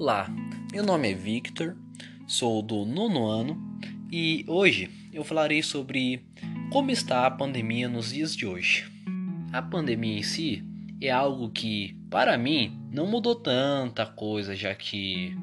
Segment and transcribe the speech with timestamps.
[0.00, 0.34] Olá,
[0.72, 1.76] meu nome é Victor,
[2.26, 3.78] sou do nono ano
[4.10, 6.24] e hoje eu falarei sobre
[6.72, 8.90] como está a pandemia nos dias de hoje.
[9.52, 10.64] A pandemia em si
[11.02, 15.36] é algo que, para mim, não mudou tanta coisa, já que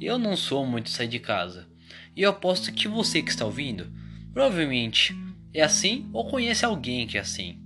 [0.00, 1.68] eu não sou muito sair de casa.
[2.16, 3.92] E eu aposto que você que está ouvindo,
[4.32, 5.14] provavelmente
[5.52, 7.60] é assim ou conhece alguém que é assim.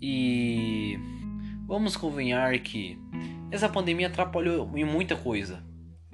[0.00, 0.98] E
[1.66, 2.98] vamos convenhar que
[3.54, 5.62] essa pandemia atrapalhou em muita coisa.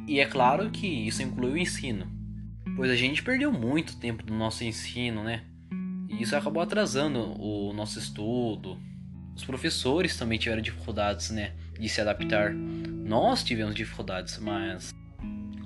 [0.06, 2.06] E é claro que isso inclui o ensino,
[2.76, 5.42] pois a gente perdeu muito tempo do nosso ensino, né?
[6.08, 8.78] E isso acabou atrasando o nosso estudo.
[9.34, 12.52] Os professores também tiveram dificuldades, né, de se adaptar.
[12.52, 14.94] Nós tivemos dificuldades, mas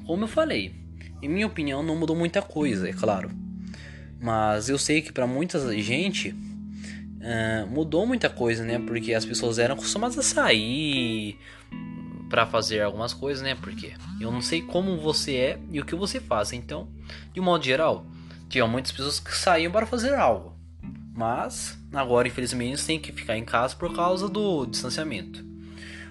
[0.07, 0.73] como eu falei,
[1.21, 3.31] em minha opinião não mudou muita coisa, é claro.
[4.21, 6.33] Mas eu sei que para muita gente
[7.25, 8.79] uh, mudou muita coisa, né?
[8.79, 11.39] Porque as pessoas eram acostumadas a sair
[12.29, 13.55] para fazer algumas coisas, né?
[13.55, 16.53] Porque eu não sei como você é e o que você faz.
[16.53, 16.89] Então,
[17.33, 18.07] de modo geral,
[18.49, 20.55] tinha muitas pessoas que saíam para fazer algo.
[21.17, 25.45] Mas agora, infelizmente, tem que ficar em casa por causa do distanciamento.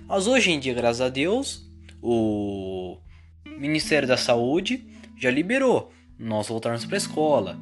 [0.07, 1.69] Mas hoje em dia, graças a Deus,
[2.01, 2.97] o
[3.45, 4.85] Ministério da Saúde
[5.17, 7.59] já liberou nós voltarmos para a escola.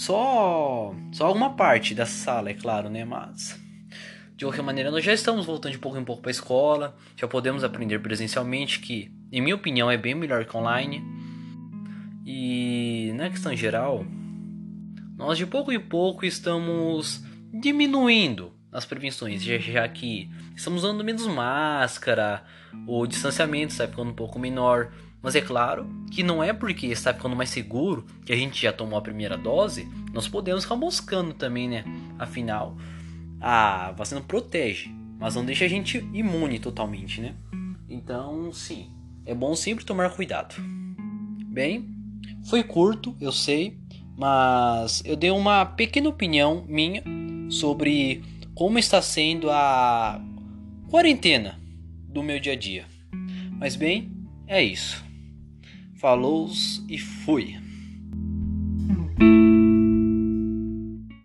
[0.00, 3.04] Só, só alguma parte da sala, é claro, né?
[3.04, 3.60] Mas
[4.34, 7.28] de qualquer maneira, nós já estamos voltando de pouco em pouco para a escola, já
[7.28, 11.04] podemos aprender presencialmente, que, em minha opinião, é bem melhor que online.
[12.24, 14.06] E na questão geral,
[15.18, 21.26] nós de pouco em pouco estamos diminuindo as prevenções, já, já que estamos usando menos
[21.26, 22.44] máscara,
[22.86, 24.92] o distanciamento está ficando um pouco menor.
[25.22, 28.72] Mas é claro que não é porque está ficando mais seguro que a gente já
[28.72, 31.84] tomou a primeira dose, nós podemos ficar moscando também, né?
[32.18, 32.76] Afinal,
[33.38, 37.34] a vacina protege, mas não deixa a gente imune totalmente, né?
[37.86, 38.90] Então, sim,
[39.26, 40.54] é bom sempre tomar cuidado.
[41.46, 41.90] Bem,
[42.48, 43.78] foi curto, eu sei,
[44.16, 47.02] mas eu dei uma pequena opinião minha
[47.50, 48.22] sobre
[48.60, 50.20] como está sendo a
[50.90, 51.58] quarentena
[52.06, 52.84] do meu dia a dia.
[53.52, 54.12] Mas bem,
[54.46, 55.02] é isso.
[55.94, 56.50] Falou
[56.86, 57.56] e fui.